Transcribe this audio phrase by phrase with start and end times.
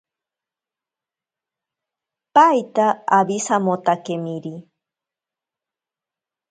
[2.33, 2.85] Paita
[3.17, 4.55] awisamotakemiri.